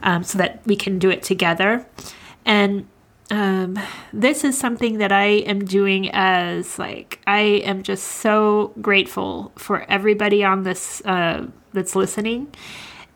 um, 0.02 0.24
so 0.24 0.38
that 0.38 0.60
we 0.66 0.74
can 0.74 0.98
do 0.98 1.08
it 1.08 1.22
together. 1.22 1.86
And 2.44 2.88
um, 3.30 3.78
this 4.12 4.42
is 4.42 4.58
something 4.58 4.98
that 4.98 5.12
I 5.12 5.24
am 5.24 5.64
doing 5.64 6.10
as 6.10 6.78
like 6.78 7.20
I 7.26 7.40
am 7.40 7.84
just 7.84 8.04
so 8.04 8.72
grateful 8.80 9.52
for 9.56 9.82
everybody 9.88 10.42
on 10.42 10.64
this 10.64 11.00
uh, 11.04 11.46
that's 11.72 11.94
listening, 11.94 12.52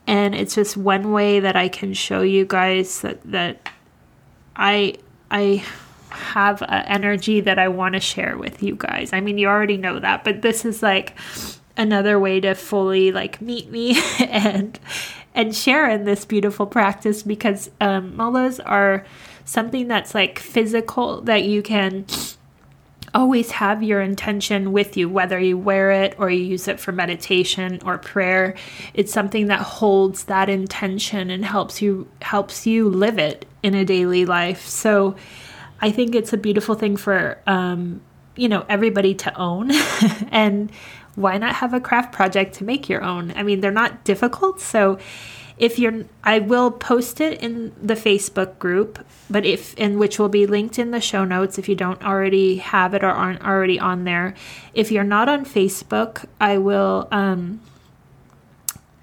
and 0.07 0.35
it's 0.35 0.55
just 0.55 0.77
one 0.77 1.11
way 1.11 1.41
that 1.41 1.57
I 1.57 1.69
can 1.69 1.95
show 1.95 2.23
you 2.23 2.45
guys 2.45 3.01
that 3.01 3.23
that 3.25 3.69
I 4.55 4.95
I 5.33 5.65
have 6.15 6.63
an 6.63 6.85
energy 6.87 7.41
that 7.41 7.59
I 7.59 7.69
want 7.69 7.95
to 7.95 8.01
share 8.01 8.37
with 8.39 8.63
you 8.63 8.77
guys. 8.77 9.13
I 9.13 9.21
mean, 9.21 9.39
you 9.39 9.49
already 9.49 9.77
know 9.77 9.99
that, 9.99 10.25
but 10.25 10.43
this 10.43 10.65
is 10.65 10.83
like 10.83 11.17
another 11.77 12.19
way 12.19 12.41
to 12.41 12.55
fully 12.55 13.13
like 13.13 13.41
meet 13.41 13.71
me 13.71 14.01
and 14.21 14.79
and 15.35 15.55
share 15.55 15.91
in 15.91 16.05
this 16.05 16.25
beautiful 16.25 16.67
practice 16.67 17.23
because 17.23 17.71
um, 17.81 18.13
malas 18.13 18.61
are 18.65 19.05
something 19.45 19.89
that's 19.89 20.15
like 20.15 20.39
physical 20.39 21.21
that 21.23 21.43
you 21.43 21.63
can 21.63 22.07
always 23.13 23.53
have 23.53 23.83
your 23.83 24.01
intention 24.01 24.73
with 24.73 24.97
you 24.97 25.09
whether 25.09 25.39
you 25.39 25.57
wear 25.57 25.91
it 25.91 26.15
or 26.19 26.31
you 26.31 26.43
use 26.43 26.67
it 26.67 26.81
for 26.81 26.93
meditation 26.93 27.79
or 27.85 27.99
prayer 27.99 28.55
it's 28.93 29.13
something 29.13 29.47
that 29.47 29.61
holds 29.61 30.25
that 30.25 30.49
intention 30.49 31.31
and 31.31 31.45
helps 31.45 31.81
you 31.83 32.09
helps 32.23 32.67
you 32.67 32.89
live 32.89 33.19
it 33.19 33.45
in 33.63 33.75
a 33.75 33.85
daily 33.85 34.25
life 34.25 34.67
so 34.67 35.15
I 35.85 35.91
think 35.91 36.15
it's 36.15 36.33
a 36.33 36.39
beautiful 36.39 36.75
thing 36.77 36.97
for 36.97 37.39
um, 37.47 38.01
you 38.37 38.49
know 38.49 38.65
everybody 38.71 39.15
to 39.17 39.39
own, 39.39 39.71
and 40.31 40.73
why 41.15 41.37
not 41.37 41.57
have 41.57 41.75
a 41.75 41.81
craft 41.81 42.11
project 42.11 42.55
to 42.55 42.65
make 42.65 42.89
your 42.89 43.03
own? 43.03 43.35
I 43.37 43.43
mean, 43.43 43.61
they're 43.61 43.71
not 43.71 44.03
difficult, 44.03 44.61
so 44.61 44.99
if 45.59 45.79
you're 45.79 46.07
I 46.25 46.39
will 46.39 46.71
post 46.71 47.21
it 47.21 47.43
in 47.43 47.75
the 47.81 47.97
Facebook 47.97 48.59
group, 48.59 49.05
but 49.29 49.45
if 49.45 49.75
and 49.77 49.99
which 49.99 50.19
will 50.19 50.31
be 50.31 50.47
linked 50.47 50.79
in 50.79 50.91
the 50.91 51.03
show 51.03 51.23
notes 51.23 51.59
if 51.59 51.69
you 51.69 51.75
don't 51.75 52.03
already 52.03 52.57
have 52.57 52.95
it 52.95 53.05
or 53.05 53.11
aren't 53.11 53.45
already 53.45 53.79
on 53.79 54.05
there. 54.05 54.35
If 54.73 54.91
you're 54.91 55.05
not 55.05 55.29
on 55.29 55.45
Facebook, 55.45 56.25
I 56.41 56.57
will 56.57 57.09
um 57.13 57.61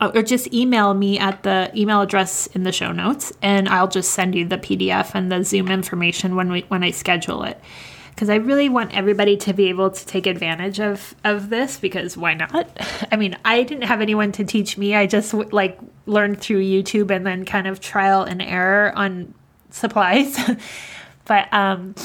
or 0.02 0.24
just 0.24 0.52
email 0.54 0.94
me 0.94 1.20
at 1.20 1.44
the 1.44 1.72
email 1.76 2.02
address 2.02 2.48
in 2.48 2.64
the 2.64 2.72
show 2.72 2.92
notes 2.92 3.32
and 3.42 3.70
I'll 3.70 3.88
just 3.88 4.12
send 4.12 4.34
you 4.34 4.46
the 4.46 4.58
PDF 4.58 5.12
and 5.14 5.32
the 5.32 5.44
Zoom 5.44 5.70
information 5.70 6.36
when 6.36 6.52
we 6.52 6.62
when 6.70 6.84
I 6.84 6.92
schedule 6.92 7.44
it 7.44 7.62
because 8.10 8.30
I 8.30 8.36
really 8.36 8.70
want 8.70 8.96
everybody 8.96 9.38
to 9.38 9.54
be 9.54 9.70
able 9.70 9.90
to 9.90 10.06
take 10.06 10.28
advantage 10.28 10.80
of 10.80 11.16
of 11.24 11.50
this 11.50 11.80
because 11.80 12.18
why 12.18 12.34
not? 12.34 12.70
I 13.12 13.16
mean, 13.16 13.38
I 13.46 13.64
didn't 13.64 13.86
have 13.86 14.02
anyone 14.02 14.32
to 14.34 14.44
teach 14.44 14.78
me. 14.78 14.96
I 14.96 15.06
just 15.06 15.34
like 15.34 15.80
learned 16.06 16.42
through 16.42 16.64
YouTube 16.64 17.12
and 17.12 17.26
then 17.26 17.46
kind 17.46 17.68
of 17.68 17.80
trial 17.80 18.24
and 18.24 18.42
error 18.42 18.92
on 18.96 19.34
supplies. 19.70 20.38
but 21.26 21.52
um 21.54 21.96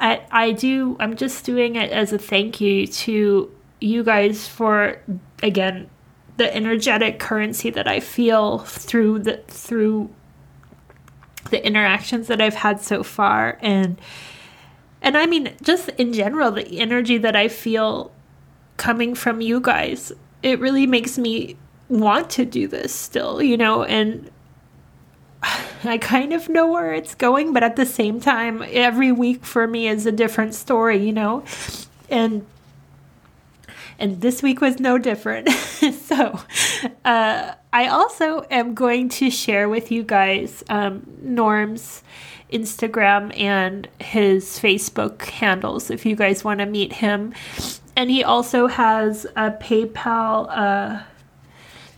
I 0.00 0.22
I 0.30 0.52
do 0.52 0.96
I'm 1.00 1.16
just 1.16 1.44
doing 1.44 1.76
it 1.76 1.90
as 1.90 2.12
a 2.12 2.18
thank 2.18 2.60
you 2.60 2.86
to 2.86 3.50
you 3.80 4.04
guys 4.04 4.48
for 4.48 4.98
again 5.42 5.90
the 6.36 6.54
energetic 6.54 7.18
currency 7.18 7.70
that 7.70 7.86
I 7.86 8.00
feel 8.00 8.58
through 8.58 9.20
the 9.20 9.36
through 9.48 10.10
the 11.50 11.64
interactions 11.64 12.26
that 12.26 12.40
I've 12.40 12.54
had 12.54 12.80
so 12.80 13.02
far. 13.02 13.58
And 13.60 14.00
and 15.02 15.16
I 15.16 15.26
mean, 15.26 15.54
just 15.62 15.90
in 15.90 16.12
general, 16.12 16.50
the 16.50 16.80
energy 16.80 17.18
that 17.18 17.36
I 17.36 17.48
feel 17.48 18.10
coming 18.76 19.14
from 19.14 19.40
you 19.40 19.60
guys, 19.60 20.12
it 20.42 20.58
really 20.58 20.86
makes 20.86 21.18
me 21.18 21.56
want 21.88 22.30
to 22.30 22.44
do 22.44 22.66
this 22.66 22.92
still, 22.94 23.42
you 23.42 23.56
know, 23.56 23.84
and 23.84 24.30
I 25.84 25.98
kind 25.98 26.32
of 26.32 26.48
know 26.48 26.70
where 26.70 26.94
it's 26.94 27.14
going, 27.14 27.52
but 27.52 27.62
at 27.62 27.76
the 27.76 27.86
same 27.86 28.20
time, 28.20 28.64
every 28.70 29.12
week 29.12 29.44
for 29.44 29.66
me 29.66 29.88
is 29.88 30.06
a 30.06 30.12
different 30.12 30.54
story, 30.54 31.04
you 31.04 31.12
know, 31.12 31.44
and 32.08 32.46
and 33.98 34.20
this 34.20 34.42
week 34.42 34.60
was 34.60 34.78
no 34.78 34.98
different. 34.98 35.48
so, 35.50 36.40
uh, 37.04 37.54
I 37.72 37.86
also 37.88 38.46
am 38.50 38.74
going 38.74 39.08
to 39.10 39.30
share 39.30 39.68
with 39.68 39.90
you 39.90 40.02
guys 40.02 40.62
um, 40.68 41.02
Norm's 41.22 42.02
Instagram 42.52 43.38
and 43.38 43.88
his 44.00 44.58
Facebook 44.58 45.22
handles 45.22 45.90
if 45.90 46.06
you 46.06 46.14
guys 46.14 46.44
want 46.44 46.60
to 46.60 46.66
meet 46.66 46.92
him. 46.94 47.34
And 47.96 48.10
he 48.10 48.22
also 48.24 48.66
has 48.66 49.24
a 49.36 49.50
PayPal 49.50 50.48
uh, 50.50 51.02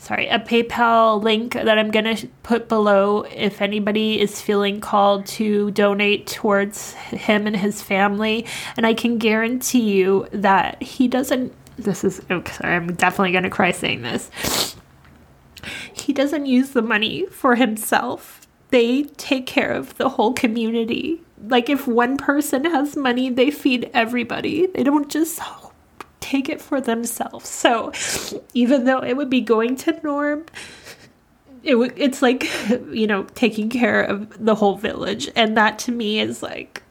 sorry, 0.06 0.28
a 0.28 0.38
PayPal 0.38 1.20
link 1.20 1.54
that 1.54 1.78
I'm 1.78 1.90
going 1.90 2.16
to 2.16 2.28
put 2.44 2.68
below 2.68 3.22
if 3.22 3.60
anybody 3.60 4.20
is 4.20 4.40
feeling 4.40 4.80
called 4.80 5.26
to 5.26 5.72
donate 5.72 6.28
towards 6.28 6.92
him 6.94 7.46
and 7.46 7.56
his 7.56 7.82
family. 7.82 8.46
And 8.76 8.86
I 8.86 8.94
can 8.94 9.18
guarantee 9.18 9.80
you 9.80 10.28
that 10.30 10.80
he 10.80 11.08
doesn't. 11.08 11.52
This 11.76 12.04
is, 12.04 12.20
oh, 12.30 12.42
sorry, 12.44 12.74
I'm 12.74 12.94
definitely 12.94 13.32
going 13.32 13.44
to 13.44 13.50
cry 13.50 13.70
saying 13.70 14.02
this. 14.02 14.76
He 15.92 16.12
doesn't 16.12 16.46
use 16.46 16.70
the 16.70 16.82
money 16.82 17.26
for 17.26 17.56
himself 17.56 18.46
they 18.70 19.04
take 19.04 19.46
care 19.46 19.70
of 19.70 19.96
the 19.96 20.08
whole 20.08 20.32
community. 20.32 21.22
Like 21.48 21.68
if 21.68 21.86
one 21.86 22.16
person 22.16 22.64
has 22.64 22.96
money, 22.96 23.30
they 23.30 23.50
feed 23.50 23.90
everybody. 23.94 24.66
They 24.66 24.82
don't 24.82 25.08
just 25.10 25.40
take 26.20 26.48
it 26.48 26.60
for 26.60 26.80
themselves. 26.80 27.48
So 27.48 27.92
even 28.54 28.84
though 28.84 29.02
it 29.02 29.16
would 29.16 29.30
be 29.30 29.40
going 29.40 29.76
to 29.76 29.98
Norm, 30.02 30.46
it 31.62 31.72
w- 31.72 31.92
it's 31.96 32.22
like 32.22 32.50
you 32.90 33.06
know 33.06 33.24
taking 33.34 33.68
care 33.68 34.02
of 34.02 34.44
the 34.44 34.54
whole 34.54 34.76
village, 34.76 35.30
and 35.36 35.56
that 35.56 35.78
to 35.80 35.92
me 35.92 36.20
is 36.20 36.42
like. 36.42 36.82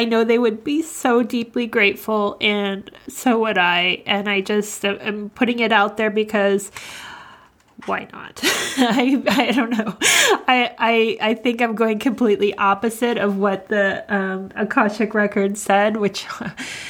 I 0.00 0.06
know 0.06 0.24
they 0.24 0.38
would 0.38 0.64
be 0.64 0.80
so 0.80 1.22
deeply 1.22 1.66
grateful, 1.66 2.38
and 2.40 2.90
so 3.06 3.38
would 3.40 3.58
I. 3.58 4.02
And 4.06 4.30
I 4.30 4.40
just 4.40 4.82
am 4.82 5.28
putting 5.28 5.58
it 5.58 5.72
out 5.72 5.98
there 5.98 6.08
because 6.08 6.70
why 7.84 8.08
not? 8.10 8.40
I 8.42 9.22
I 9.28 9.52
don't 9.52 9.68
know. 9.68 9.98
I 10.00 10.74
I 10.78 11.18
I 11.20 11.34
think 11.34 11.60
I'm 11.60 11.74
going 11.74 11.98
completely 11.98 12.56
opposite 12.56 13.18
of 13.18 13.36
what 13.36 13.68
the 13.68 14.02
um, 14.08 14.50
Akashic 14.56 15.12
record 15.12 15.58
said, 15.58 15.98
which, 15.98 16.26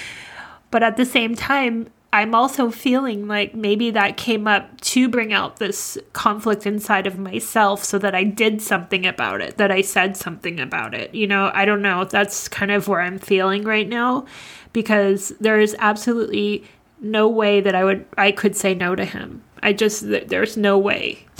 but 0.70 0.84
at 0.84 0.96
the 0.96 1.04
same 1.04 1.34
time, 1.34 1.88
I'm 2.12 2.34
also 2.34 2.70
feeling 2.70 3.28
like 3.28 3.54
maybe 3.54 3.90
that 3.92 4.16
came 4.16 4.48
up 4.48 4.80
to 4.80 5.08
bring 5.08 5.32
out 5.32 5.58
this 5.58 5.96
conflict 6.12 6.66
inside 6.66 7.06
of 7.06 7.18
myself, 7.18 7.84
so 7.84 7.98
that 7.98 8.14
I 8.14 8.24
did 8.24 8.60
something 8.60 9.06
about 9.06 9.40
it, 9.40 9.58
that 9.58 9.70
I 9.70 9.80
said 9.82 10.16
something 10.16 10.58
about 10.58 10.94
it. 10.94 11.14
You 11.14 11.26
know, 11.26 11.50
I 11.54 11.64
don't 11.64 11.82
know. 11.82 12.04
That's 12.04 12.48
kind 12.48 12.70
of 12.70 12.88
where 12.88 13.00
I'm 13.00 13.18
feeling 13.18 13.62
right 13.64 13.88
now, 13.88 14.26
because 14.72 15.32
there 15.40 15.60
is 15.60 15.76
absolutely 15.78 16.64
no 17.00 17.28
way 17.28 17.60
that 17.60 17.74
I 17.74 17.84
would 17.84 18.04
I 18.18 18.30
could 18.32 18.56
say 18.56 18.74
no 18.74 18.94
to 18.94 19.04
him 19.04 19.42
I 19.62 19.72
just, 19.72 20.08
there's 20.08 20.56
no 20.56 20.78
way. 20.78 21.26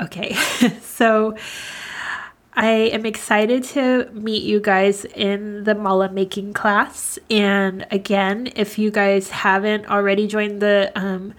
Okay, 0.00 0.34
so 0.82 1.36
I 2.58 2.90
am 2.90 3.06
excited 3.06 3.62
to 3.64 4.10
meet 4.12 4.42
you 4.42 4.58
guys 4.58 5.04
in 5.04 5.62
the 5.62 5.76
mala 5.76 6.10
making 6.10 6.54
class. 6.54 7.16
And 7.30 7.86
again, 7.92 8.50
if 8.56 8.80
you 8.80 8.90
guys 8.90 9.30
haven't 9.30 9.86
already 9.86 10.26
joined 10.26 10.60
the 10.60 10.90
um, 10.96 11.34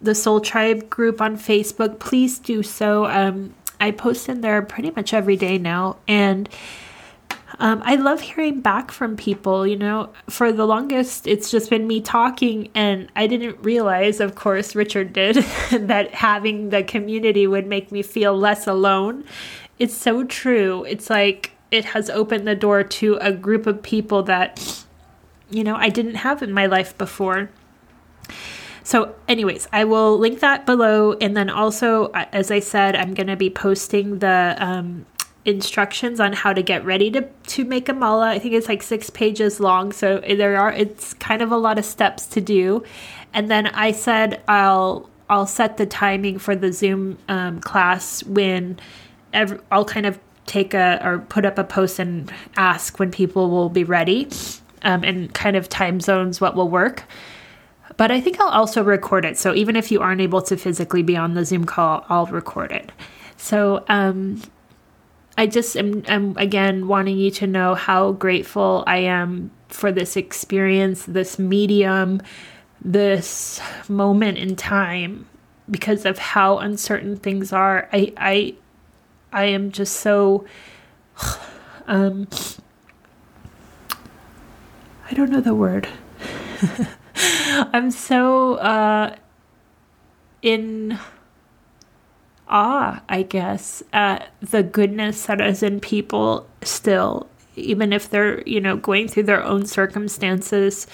the 0.00 0.14
Soul 0.14 0.40
Tribe 0.40 0.88
group 0.88 1.20
on 1.20 1.36
Facebook, 1.36 1.98
please 1.98 2.38
do 2.38 2.62
so. 2.62 3.06
Um, 3.06 3.54
I 3.80 3.90
post 3.90 4.28
in 4.28 4.42
there 4.42 4.62
pretty 4.62 4.92
much 4.92 5.12
every 5.12 5.36
day 5.36 5.58
now, 5.58 5.96
and 6.06 6.48
um, 7.58 7.82
I 7.84 7.96
love 7.96 8.20
hearing 8.20 8.60
back 8.60 8.92
from 8.92 9.16
people. 9.16 9.66
You 9.66 9.76
know, 9.76 10.10
for 10.30 10.52
the 10.52 10.66
longest, 10.66 11.26
it's 11.26 11.50
just 11.50 11.68
been 11.68 11.88
me 11.88 12.00
talking, 12.00 12.70
and 12.76 13.10
I 13.16 13.26
didn't 13.26 13.58
realize, 13.60 14.20
of 14.20 14.36
course, 14.36 14.76
Richard 14.76 15.12
did, 15.12 15.34
that 15.72 16.14
having 16.14 16.70
the 16.70 16.84
community 16.84 17.48
would 17.48 17.66
make 17.66 17.90
me 17.90 18.02
feel 18.02 18.38
less 18.38 18.68
alone. 18.68 19.24
It's 19.78 19.94
so 19.94 20.24
true. 20.24 20.84
It's 20.84 21.10
like 21.10 21.52
it 21.70 21.86
has 21.86 22.08
opened 22.10 22.46
the 22.46 22.54
door 22.54 22.84
to 22.84 23.16
a 23.20 23.32
group 23.32 23.66
of 23.66 23.82
people 23.82 24.22
that, 24.24 24.84
you 25.50 25.64
know, 25.64 25.74
I 25.76 25.88
didn't 25.88 26.16
have 26.16 26.42
in 26.42 26.52
my 26.52 26.66
life 26.66 26.96
before. 26.96 27.50
So, 28.84 29.14
anyways, 29.26 29.66
I 29.72 29.84
will 29.84 30.18
link 30.18 30.40
that 30.40 30.66
below. 30.66 31.14
And 31.14 31.36
then 31.36 31.48
also, 31.48 32.10
as 32.12 32.50
I 32.50 32.60
said, 32.60 32.94
I'm 32.94 33.14
going 33.14 33.28
to 33.28 33.36
be 33.36 33.50
posting 33.50 34.18
the 34.18 34.56
um, 34.58 35.06
instructions 35.44 36.20
on 36.20 36.32
how 36.32 36.52
to 36.52 36.62
get 36.62 36.84
ready 36.84 37.10
to 37.10 37.22
to 37.22 37.64
make 37.64 37.88
a 37.88 37.92
mala. 37.92 38.30
I 38.30 38.38
think 38.38 38.54
it's 38.54 38.68
like 38.68 38.82
six 38.82 39.10
pages 39.10 39.60
long, 39.60 39.92
so 39.92 40.18
there 40.20 40.56
are 40.58 40.72
it's 40.72 41.14
kind 41.14 41.42
of 41.42 41.52
a 41.52 41.56
lot 41.56 41.78
of 41.78 41.84
steps 41.84 42.26
to 42.28 42.40
do. 42.40 42.82
And 43.32 43.50
then 43.50 43.66
I 43.68 43.92
said 43.92 44.42
I'll 44.48 45.10
I'll 45.28 45.46
set 45.46 45.76
the 45.76 45.86
timing 45.86 46.38
for 46.38 46.54
the 46.54 46.72
Zoom 46.72 47.18
um, 47.28 47.60
class 47.60 48.22
when 48.24 48.78
every, 49.34 49.58
I'll 49.70 49.84
kind 49.84 50.06
of 50.06 50.18
take 50.46 50.74
a 50.74 51.00
or 51.04 51.18
put 51.18 51.44
up 51.44 51.58
a 51.58 51.64
post 51.64 51.98
and 51.98 52.32
ask 52.56 52.98
when 52.98 53.10
people 53.10 53.50
will 53.50 53.68
be 53.68 53.84
ready, 53.84 54.28
um, 54.82 55.04
and 55.04 55.32
kind 55.34 55.56
of 55.56 55.68
time 55.68 56.00
zones 56.00 56.40
what 56.40 56.54
will 56.54 56.68
work. 56.68 57.04
But 57.96 58.10
I 58.10 58.20
think 58.20 58.40
I'll 58.40 58.48
also 58.48 58.82
record 58.82 59.24
it. 59.24 59.38
So 59.38 59.54
even 59.54 59.76
if 59.76 59.92
you 59.92 60.00
aren't 60.00 60.20
able 60.20 60.42
to 60.42 60.56
physically 60.56 61.02
be 61.02 61.16
on 61.16 61.34
the 61.34 61.44
Zoom 61.44 61.64
call, 61.64 62.04
I'll 62.08 62.26
record 62.26 62.72
it. 62.72 62.90
So 63.36 63.84
um, 63.88 64.42
I 65.36 65.46
just 65.46 65.76
am, 65.76 66.02
am 66.06 66.36
again 66.36 66.88
wanting 66.88 67.18
you 67.18 67.30
to 67.32 67.46
know 67.46 67.74
how 67.74 68.12
grateful 68.12 68.84
I 68.86 68.98
am 68.98 69.50
for 69.68 69.92
this 69.92 70.16
experience, 70.16 71.04
this 71.04 71.38
medium, 71.38 72.20
this 72.80 73.60
moment 73.88 74.38
in 74.38 74.56
time 74.56 75.26
because 75.70 76.04
of 76.04 76.18
how 76.18 76.58
uncertain 76.58 77.16
things 77.16 77.52
are. 77.52 77.88
I 77.92 78.12
I 78.16 78.54
I 79.34 79.46
am 79.46 79.72
just 79.72 79.96
so 79.96 80.46
um 81.86 82.28
I 85.10 85.14
don't 85.14 85.30
know 85.30 85.40
the 85.40 85.54
word. 85.54 85.88
I'm 87.72 87.90
so 87.90 88.54
uh 88.54 89.16
in 90.40 90.98
awe, 92.48 93.02
I 93.08 93.22
guess, 93.22 93.82
at 93.92 94.30
the 94.40 94.62
goodness 94.62 95.26
that 95.26 95.40
is 95.40 95.62
in 95.62 95.80
people 95.80 96.46
still, 96.62 97.28
even 97.56 97.92
if 97.92 98.08
they're, 98.08 98.42
you 98.42 98.60
know, 98.60 98.76
going 98.76 99.08
through 99.08 99.24
their 99.24 99.42
own 99.42 99.66
circumstances. 99.66 100.86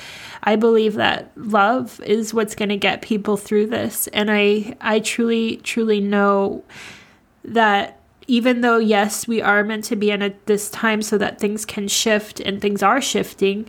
I 0.42 0.56
believe 0.56 0.94
that 0.94 1.32
love 1.36 2.00
is 2.06 2.32
what's 2.32 2.54
going 2.54 2.68
to 2.70 2.76
get 2.76 3.02
people 3.02 3.36
through 3.36 3.66
this. 3.66 4.06
And 4.08 4.30
I, 4.30 4.76
I 4.80 5.00
truly, 5.00 5.56
truly 5.58 6.00
know 6.00 6.64
that 7.44 7.99
even 8.30 8.60
though, 8.60 8.78
yes, 8.78 9.26
we 9.26 9.42
are 9.42 9.64
meant 9.64 9.82
to 9.82 9.96
be 9.96 10.12
in 10.12 10.22
at 10.22 10.46
this 10.46 10.70
time 10.70 11.02
so 11.02 11.18
that 11.18 11.40
things 11.40 11.66
can 11.66 11.88
shift 11.88 12.38
and 12.38 12.60
things 12.62 12.80
are 12.80 13.00
shifting, 13.00 13.68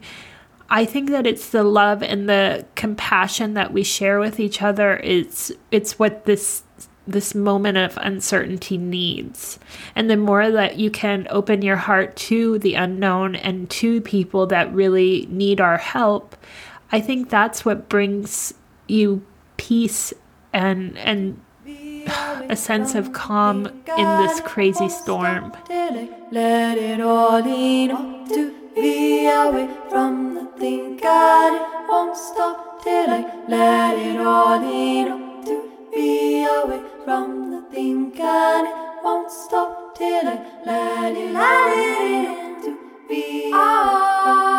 I 0.69 0.86
think 0.86 1.10
that 1.10 1.26
it's 1.26 1.50
the 1.50 1.63
love 1.63 2.04
and 2.04 2.30
the 2.30 2.67
compassion 2.76 3.56
that 3.56 3.74
we 3.74 3.84
share 3.84 4.19
with 4.19 4.39
each 4.39 4.62
other. 4.62 4.97
It's 5.04 5.52
it's 5.71 5.97
what 5.97 6.26
this 6.26 6.62
this 7.08 7.34
moment 7.34 7.80
of 7.80 7.97
uncertainty 7.97 8.78
needs. 8.78 9.58
And 9.95 10.12
the 10.12 10.15
more 10.15 10.52
that 10.52 10.78
you 10.78 10.91
can 10.91 11.26
open 11.32 11.63
your 11.63 11.78
heart 11.78 12.15
to 12.28 12.60
the 12.60 12.76
unknown 12.76 13.36
and 13.36 13.67
to 13.71 14.00
people 14.00 14.45
that 14.47 14.71
really 14.71 15.26
need 15.32 15.60
our 15.60 15.78
help, 15.78 16.38
I 16.91 17.02
think 17.02 17.32
that's 17.32 17.65
what 17.65 17.89
brings 17.89 18.54
you 18.88 19.26
peace 19.58 20.13
and 20.54 20.95
and 21.00 21.41
a 22.50 22.56
sense 22.56 22.95
of 22.95 23.13
calm 23.13 23.67
in 23.97 24.08
this 24.21 24.41
crazy 24.41 24.89
storm. 24.89 25.54
Let 26.32 26.78
it 26.78 27.02
all 27.02 27.45
in 27.45 27.89
to 28.30 28.54
be 28.76 29.28
away 29.28 29.67
from 29.89 30.36
the 30.36 30.45
thing 30.60 30.97
God 30.97 31.54
won't 31.89 32.17
stop 32.17 32.84
till 32.84 33.10
I 33.10 33.21
let 33.47 33.97
it 33.97 34.19
all 34.19 34.63
in 34.63 35.43
to 35.45 35.71
be 35.93 36.45
away 36.45 36.82
from 37.04 37.52
the 37.52 37.62
thing 37.69 38.12
God 38.12 38.65
won't 39.04 39.32
stop 39.32 39.97
till 39.97 40.28
I 40.28 40.38
let 40.65 41.15
it 41.15 41.36
in 41.36 42.62
to 42.63 42.78
be 43.10 43.52
away 43.52 44.52